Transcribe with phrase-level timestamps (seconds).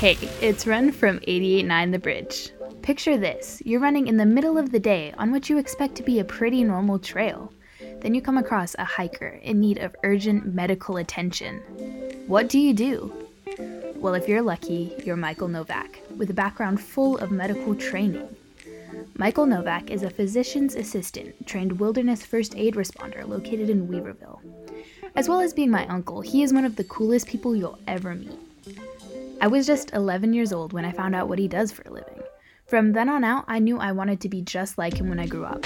[0.00, 2.52] Hey, it's Ren from 889 The Bridge.
[2.80, 6.02] Picture this you're running in the middle of the day on what you expect to
[6.02, 7.52] be a pretty normal trail.
[8.00, 11.58] Then you come across a hiker in need of urgent medical attention.
[12.26, 13.12] What do you do?
[13.96, 18.26] Well, if you're lucky, you're Michael Novak, with a background full of medical training.
[19.18, 24.40] Michael Novak is a physician's assistant trained wilderness first aid responder located in Weaverville.
[25.14, 28.14] As well as being my uncle, he is one of the coolest people you'll ever
[28.14, 28.38] meet.
[29.42, 31.90] I was just 11 years old when I found out what he does for a
[31.90, 32.20] living.
[32.66, 35.26] From then on out, I knew I wanted to be just like him when I
[35.26, 35.64] grew up.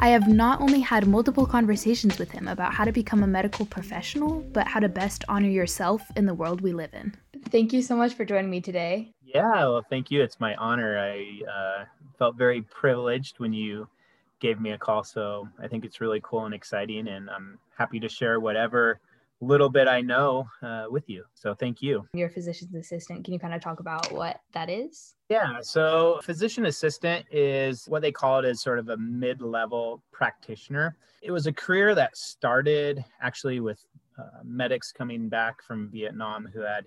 [0.00, 3.64] I have not only had multiple conversations with him about how to become a medical
[3.64, 7.14] professional, but how to best honor yourself in the world we live in.
[7.48, 9.14] Thank you so much for joining me today.
[9.24, 10.22] Yeah, well, thank you.
[10.22, 10.98] It's my honor.
[10.98, 11.84] I uh,
[12.18, 13.88] felt very privileged when you
[14.40, 15.04] gave me a call.
[15.04, 19.00] So I think it's really cool and exciting, and I'm happy to share whatever
[19.40, 21.24] little bit I know uh, with you.
[21.34, 22.06] So thank you.
[22.12, 23.24] You're a physician's assistant.
[23.24, 25.14] Can you kind of talk about what that is?
[25.28, 25.60] Yeah.
[25.62, 30.96] So physician assistant is what they call it as sort of a mid-level practitioner.
[31.22, 33.84] It was a career that started actually with
[34.18, 36.86] uh, medics coming back from Vietnam who had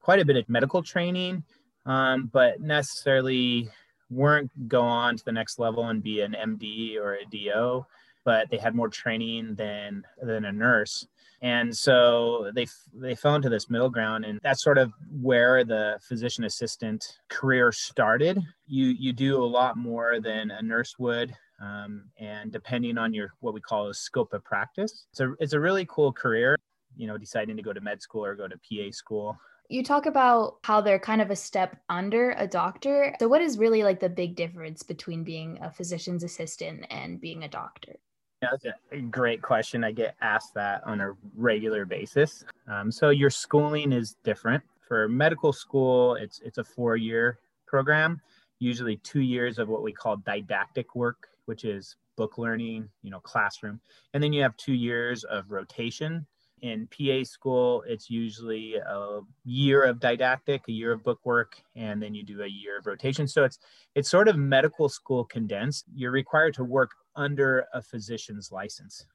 [0.00, 1.44] quite a bit of medical training,
[1.84, 3.68] um, but necessarily
[4.08, 7.84] weren't go on to the next level and be an MD or a DO,
[8.24, 11.06] but they had more training than than a nurse
[11.42, 15.98] and so they they fell into this middle ground and that's sort of where the
[16.06, 18.38] physician assistant career started.
[18.66, 23.32] You you do a lot more than a nurse would um, and depending on your
[23.40, 25.06] what we call a scope of practice.
[25.12, 26.56] It's a, it's a really cool career
[26.96, 29.38] you know deciding to go to med school or go to pa school.
[29.68, 33.14] You talk about how they're kind of a step under a doctor.
[33.20, 37.44] So what is really like the big difference between being a physician's assistant and being
[37.44, 37.96] a doctor
[38.40, 39.84] that's a great question.
[39.84, 42.44] I get asked that on a regular basis.
[42.68, 44.62] Um, so your schooling is different.
[44.86, 48.20] For medical school, it's it's a four-year program,
[48.58, 53.20] usually two years of what we call didactic work, which is book learning, you know,
[53.20, 53.80] classroom,
[54.14, 56.26] and then you have two years of rotation.
[56.62, 62.02] In PA school, it's usually a year of didactic, a year of book work, and
[62.02, 63.26] then you do a year of rotation.
[63.26, 63.58] So it's
[63.94, 65.86] it's sort of medical school condensed.
[65.94, 69.06] You're required to work under a physician's license.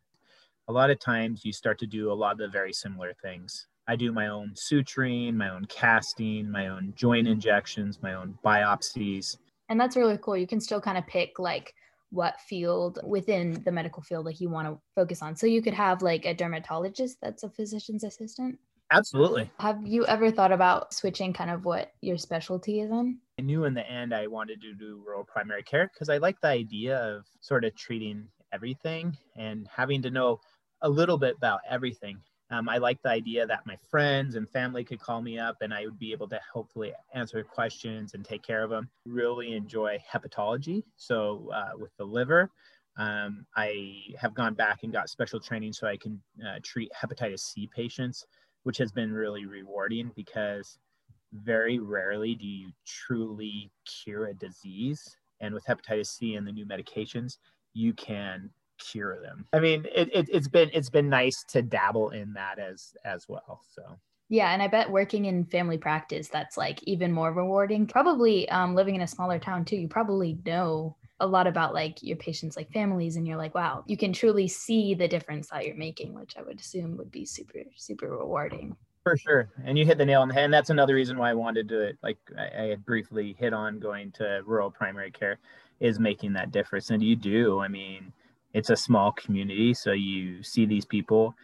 [0.68, 3.68] A lot of times you start to do a lot of the very similar things.
[3.88, 9.38] I do my own suturing, my own casting, my own joint injections, my own biopsies.
[9.70, 10.36] And that's really cool.
[10.36, 11.76] You can still kind of pick like
[12.12, 15.36] what field within the medical field like you want to focus on.
[15.36, 18.60] So you could have like a dermatologist that's a physician's assistant.
[18.92, 19.50] Absolutely.
[19.60, 23.20] Have you ever thought about switching kind of what your specialty is in?
[23.40, 26.40] I knew in the end I wanted to do rural primary care because I like
[26.42, 30.40] the idea of sort of treating everything and having to know
[30.82, 32.20] a little bit about everything.
[32.56, 35.74] Um, I like the idea that my friends and family could call me up and
[35.74, 38.90] I would be able to hopefully answer questions and take care of them.
[39.06, 40.84] Really enjoy hepatology.
[40.96, 42.50] So, uh, with the liver,
[42.98, 47.40] um, I have gone back and got special training so I can uh, treat hepatitis
[47.40, 48.26] C patients
[48.66, 50.80] which has been really rewarding because
[51.32, 55.16] very rarely do you truly cure a disease.
[55.40, 57.38] And with hepatitis C and the new medications,
[57.74, 59.46] you can cure them.
[59.54, 63.28] I mean, it, it, has been it's been nice to dabble in that as as
[63.28, 63.62] well.
[63.74, 63.84] So
[64.30, 67.86] yeah, and I bet working in family practice that's like even more rewarding.
[67.86, 72.02] Probably um, living in a smaller town too, you probably know a lot about like
[72.02, 75.66] your patients like families and you're like wow you can truly see the difference that
[75.66, 79.86] you're making which i would assume would be super super rewarding for sure and you
[79.86, 81.98] hit the nail on the head and that's another reason why i wanted to it
[82.04, 85.40] like i, I had briefly hit on going to rural primary care
[85.80, 88.12] is making that difference and you do i mean
[88.56, 91.36] it's a small community so you see these people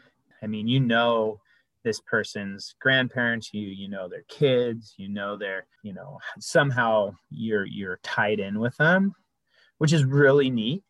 [0.41, 1.39] i mean you know
[1.83, 7.65] this person's grandparents you you know their kids you know their you know somehow you're
[7.65, 9.13] you're tied in with them
[9.77, 10.83] which is really neat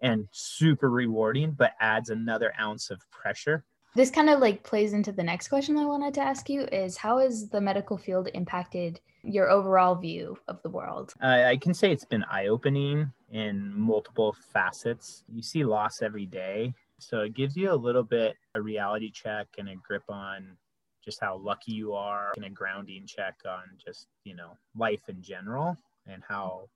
[0.00, 3.64] and super rewarding, but adds another ounce of pressure.
[3.94, 6.96] This kind of like plays into the next question I wanted to ask you is
[6.96, 11.12] how has the medical field impacted your overall view of the world?
[11.22, 15.24] Uh, I can say it's been eye opening in multiple facets.
[15.28, 16.72] You see loss every day.
[16.98, 20.56] So it gives you a little bit a reality check and a grip on
[21.04, 25.20] just how lucky you are and a grounding check on just, you know, life in
[25.20, 25.76] general
[26.06, 26.68] and how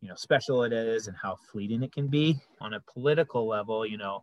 [0.00, 3.86] you know special it is and how fleeting it can be on a political level
[3.86, 4.22] you know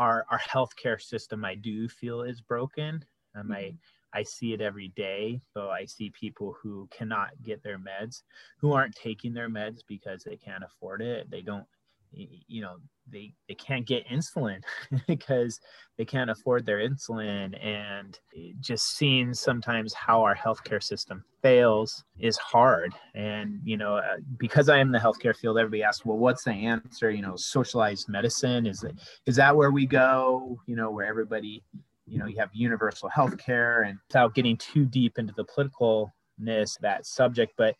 [0.00, 3.04] our our healthcare system i do feel is broken
[3.36, 3.52] um, mm-hmm.
[3.52, 3.74] i
[4.14, 8.22] i see it every day so i see people who cannot get their meds
[8.58, 11.66] who aren't taking their meds because they can't afford it they don't
[12.12, 12.76] you know
[13.08, 14.62] they they can't get insulin
[15.06, 15.60] because
[15.98, 17.54] they can't afford their insulin.
[17.64, 18.18] And
[18.60, 22.94] just seeing sometimes how our healthcare system fails is hard.
[23.14, 26.44] And you know uh, because i am in the healthcare field everybody asks well what's
[26.44, 27.10] the answer?
[27.10, 28.96] You know socialized medicine is it
[29.26, 30.58] is that where we go?
[30.66, 31.62] You know where everybody
[32.06, 37.06] you know you have universal healthcare and without getting too deep into the politicalness that
[37.06, 37.76] subject but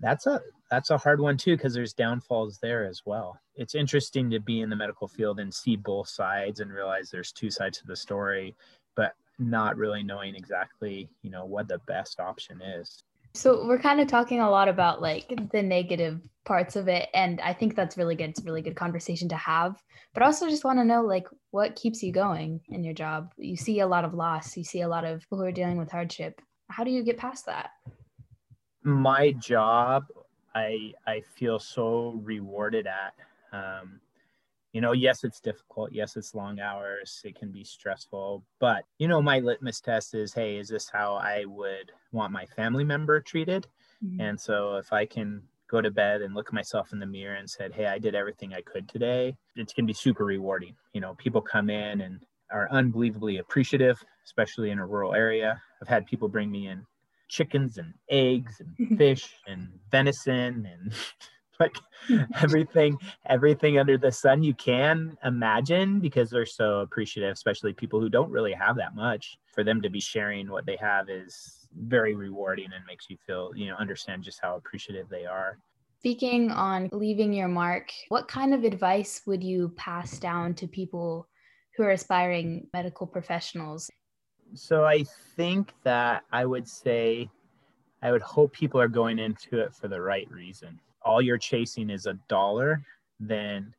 [0.00, 0.40] that's a
[0.70, 3.38] that's a hard one too because there's downfalls there as well.
[3.56, 7.32] It's interesting to be in the medical field and see both sides and realize there's
[7.32, 8.54] two sides to the story
[8.96, 13.02] but not really knowing exactly you know what the best option is.
[13.34, 17.42] So we're kind of talking a lot about like the negative parts of it and
[17.42, 19.76] i think that's really good it's a really good conversation to have.
[20.14, 23.32] But also just want to know like what keeps you going in your job?
[23.36, 25.78] You see a lot of loss you see a lot of people who are dealing
[25.78, 26.40] with hardship.
[26.70, 27.70] How do you get past that
[28.88, 30.04] my job
[30.54, 33.14] i i feel so rewarded at
[33.52, 34.00] um,
[34.72, 35.90] you know yes it's difficult.
[35.92, 37.20] Yes it's long hours.
[37.24, 38.44] It can be stressful.
[38.60, 42.46] But you know my litmus test is hey is this how i would want my
[42.46, 43.66] family member treated?
[44.04, 44.20] Mm-hmm.
[44.20, 47.50] and so if i can go to bed and look myself in the mirror and
[47.50, 50.76] said hey i did everything i could today it's going to be super rewarding.
[50.92, 52.20] You know people come in and
[52.52, 55.60] are unbelievably appreciative especially in a rural area.
[55.82, 56.84] I've had people bring me in
[57.28, 60.92] chickens and eggs and fish and venison and
[61.60, 61.76] like
[62.40, 62.96] everything
[63.26, 68.30] everything under the sun you can imagine because they're so appreciative especially people who don't
[68.30, 69.38] really have that much.
[69.54, 73.52] For them to be sharing what they have is very rewarding and makes you feel
[73.54, 75.58] you know understand just how appreciative they are.
[75.98, 81.28] Speaking on leaving your mark what kind of advice would you pass down to people
[81.76, 83.90] who are aspiring medical professionals
[84.54, 85.04] so i
[85.36, 87.28] think that i would say
[88.02, 90.78] i would hope people are going into it for the right reason
[91.08, 92.84] all you're chasing is a dollar,
[93.18, 93.74] then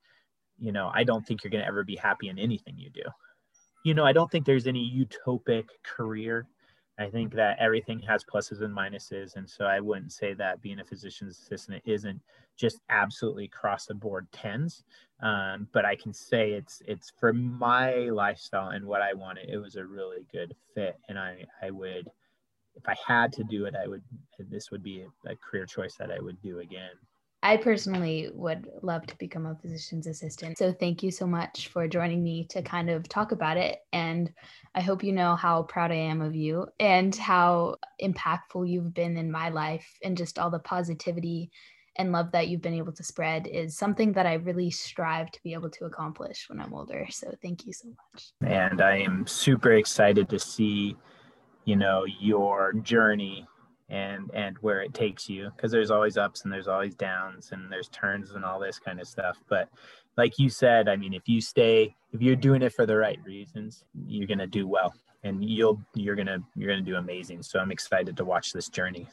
[0.62, 3.04] you know, I don't think you're going to ever be happy in anything you do.
[3.86, 6.48] You know, I don't think there's any utopic career.
[7.00, 9.38] I think that everything has pluses and minuses.
[9.38, 12.22] And so I wouldn't say that being a physician's assistant isn't
[12.58, 14.84] just absolutely across the board tens.
[15.24, 19.58] Um, but I can say it's it's for my lifestyle and what I wanted, it
[19.58, 20.98] was a really good fit.
[21.08, 22.10] And I, I would
[22.76, 24.04] if I had to do it, I would
[24.50, 26.92] this would be a career choice that I would do again.
[27.42, 30.58] I personally would love to become a physician's assistant.
[30.58, 33.78] So thank you so much for joining me to kind of talk about it.
[33.94, 34.32] And
[34.76, 39.16] I hope you know how proud I am of you and how impactful you've been
[39.16, 41.50] in my life and just all the positivity
[41.96, 45.44] and love that you've been able to spread is something that I really strive to
[45.44, 47.08] be able to accomplish when I'm older.
[47.10, 48.32] So thank you so much.
[48.42, 50.96] And I am super excited to see,
[51.66, 53.46] you know, your journey
[53.90, 57.72] and and where it takes you because there's always ups and there's always downs and
[57.72, 59.38] there's turns and all this kind of stuff.
[59.50, 59.70] But
[60.20, 63.20] like you said i mean if you stay if you're doing it for the right
[63.26, 64.94] reasons you're going to do well
[65.24, 67.42] and you'll you're going to you're going to do amazing.
[67.42, 69.08] So i'm excited to watch this journey